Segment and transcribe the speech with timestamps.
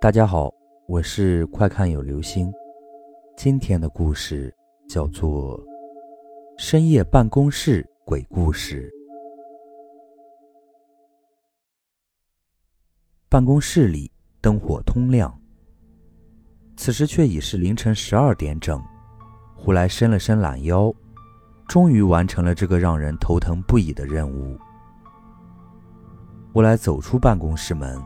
[0.00, 0.48] 大家好，
[0.86, 2.52] 我是快看有流星。
[3.36, 4.54] 今天的故事
[4.88, 5.58] 叫做
[6.56, 8.88] 《深夜办公室鬼故事》。
[13.28, 14.08] 办公室里
[14.40, 15.36] 灯火通亮，
[16.76, 18.80] 此时却已是凌晨十二点整。
[19.56, 20.94] 胡来伸了伸懒腰，
[21.66, 24.56] 终于完成了这个让人头疼不已的任务。
[26.52, 28.00] 胡来走出办公室门。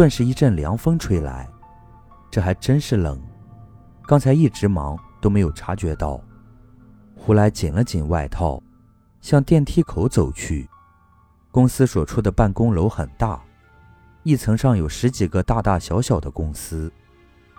[0.00, 1.46] 顿时一阵凉风吹来，
[2.30, 3.20] 这还真是冷。
[4.06, 6.18] 刚才一直忙都没有察觉到。
[7.14, 8.62] 胡来紧了紧外套，
[9.20, 10.66] 向电梯口走去。
[11.50, 13.42] 公司所处的办公楼很大，
[14.22, 16.90] 一层上有十几个大大小小的公司，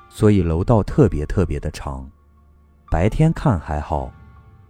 [0.10, 2.10] 所以楼道特别特别的长。
[2.90, 4.12] 白天看还好，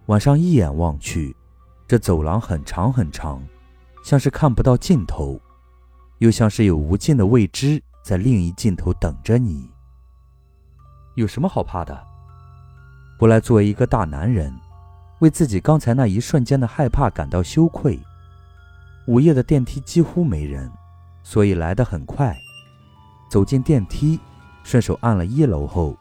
[0.08, 1.34] 晚上一眼望去，
[1.88, 3.42] 这走廊很长很长，
[4.04, 5.40] 像是看不到尽头。
[6.22, 9.68] 又像是有无尽的未知在另一尽头等着你。
[11.16, 12.00] 有什么好怕的？
[13.18, 14.54] 胡来作为一个大男人，
[15.18, 17.98] 为自己刚才那一瞬间的害怕感到羞愧。
[19.08, 20.70] 午夜的电梯几乎没人，
[21.24, 22.38] 所以来得很快。
[23.28, 24.20] 走进电梯，
[24.62, 25.96] 顺手按了一楼后，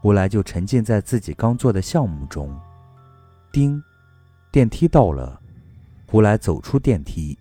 [0.00, 2.52] 胡来就沉浸在自己刚做的项目中。
[3.52, 3.80] 叮，
[4.50, 5.40] 电梯到了。
[6.08, 7.38] 胡来走出电梯。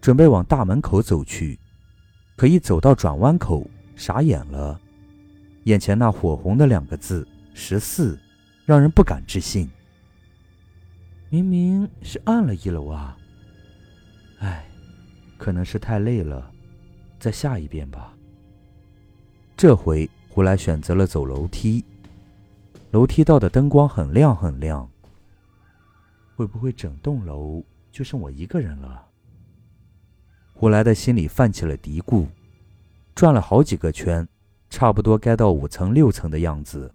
[0.00, 1.58] 准备往大门口走去，
[2.36, 4.80] 可一走到转弯口，傻眼了。
[5.64, 8.18] 眼前那火红的两个字“十四”，
[8.64, 9.70] 让人不敢置信。
[11.28, 13.16] 明明是按了一楼啊！
[14.38, 14.66] 哎，
[15.36, 16.50] 可能是太累了，
[17.18, 18.14] 再下一遍吧。
[19.54, 21.84] 这回胡来选择了走楼梯，
[22.90, 24.88] 楼梯道的灯光很亮很亮。
[26.34, 29.09] 会不会整栋楼就剩我一个人了？
[30.60, 32.26] 胡来的心里泛起了嘀咕，
[33.14, 34.28] 转了好几个圈，
[34.68, 36.92] 差不多该到五层六层的样子。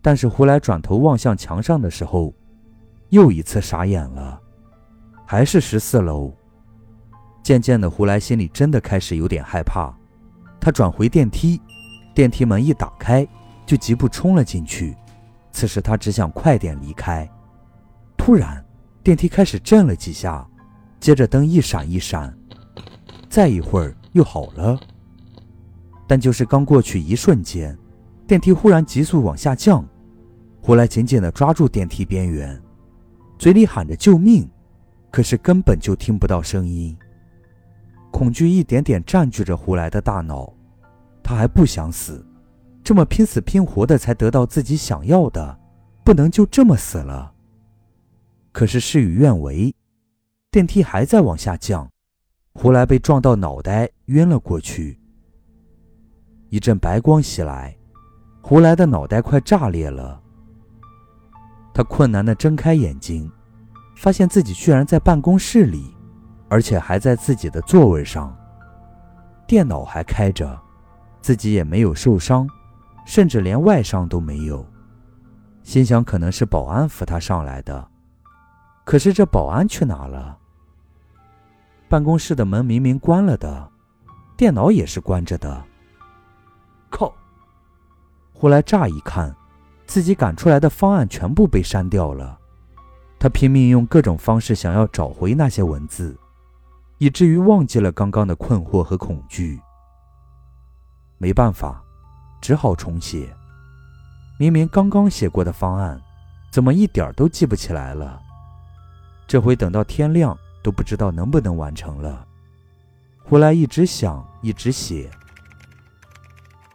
[0.00, 2.32] 但是胡来转头望向墙上的时候，
[3.10, 4.40] 又一次傻眼了，
[5.26, 6.32] 还是十四楼。
[7.42, 9.94] 渐渐的，胡来心里真的开始有点害怕。
[10.58, 11.60] 他转回电梯，
[12.14, 13.28] 电梯门一打开，
[13.66, 14.96] 就疾步冲了进去。
[15.52, 17.28] 此时他只想快点离开。
[18.16, 18.64] 突然，
[19.02, 20.48] 电梯开始震了几下，
[20.98, 22.34] 接着灯一闪一闪。
[23.36, 24.80] 再一会儿又好了，
[26.06, 27.76] 但就是刚过去一瞬间，
[28.26, 29.86] 电梯忽然急速往下降。
[30.62, 32.58] 胡来紧紧地抓住电梯边缘，
[33.38, 34.48] 嘴里喊着救命，
[35.10, 36.96] 可是根本就听不到声音。
[38.10, 40.50] 恐惧一点点占据着胡来的大脑，
[41.22, 42.26] 他还不想死，
[42.82, 45.58] 这么拼死拼活的才得到自己想要的，
[46.02, 47.34] 不能就这么死了。
[48.50, 49.74] 可是事与愿违，
[50.50, 51.86] 电梯还在往下降。
[52.58, 54.98] 胡来被撞到脑袋，晕了过去。
[56.48, 57.76] 一阵白光袭来，
[58.40, 60.18] 胡来的脑袋快炸裂了。
[61.74, 63.30] 他困难地睁开眼睛，
[63.94, 65.94] 发现自己居然在办公室里，
[66.48, 68.34] 而且还在自己的座位上，
[69.46, 70.58] 电脑还开着，
[71.20, 72.48] 自己也没有受伤，
[73.04, 74.64] 甚至连外伤都没有。
[75.62, 77.86] 心想可能是保安扶他上来的，
[78.82, 80.38] 可是这保安去哪了？
[81.88, 83.70] 办公室的门明明关了的，
[84.36, 85.64] 电脑也是关着的。
[86.90, 87.12] 靠！
[88.32, 89.34] 胡来乍一看，
[89.86, 92.38] 自己赶出来的方案全部被删掉了。
[93.18, 96.18] 他拼命用各种方式想要找回那些文字，
[96.98, 99.60] 以至于忘记了刚刚的困惑和恐惧。
[101.18, 101.82] 没办法，
[102.42, 103.32] 只好重写。
[104.38, 106.00] 明明刚刚写过的方案，
[106.50, 108.20] 怎么一点都记不起来了？
[109.26, 110.36] 这回等到天亮。
[110.66, 112.26] 都不知道能不能完成了。
[113.22, 115.08] 胡来一直想，一直写，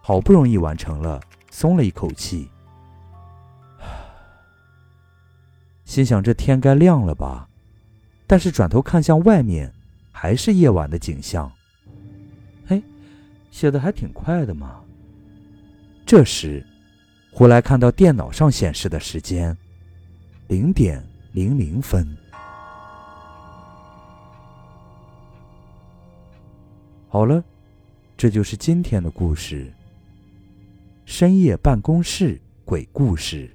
[0.02, 1.19] 好不容易完成了，
[1.50, 2.50] 松了一口气，
[5.84, 7.50] 心想这天该亮了吧。
[8.25, 9.69] 但是转头看向外面，
[10.09, 11.52] 还是夜晚的景象。
[12.66, 12.81] 嘿，
[13.50, 14.79] 写的还挺快的嘛。
[16.05, 16.66] 这时，
[17.34, 19.58] 胡来看到电脑上显示的时间，
[20.47, 22.08] 零点零零分。
[27.13, 27.43] 好了，
[28.16, 29.69] 这就是今天的故事。
[31.03, 33.53] 深夜办公室鬼故事。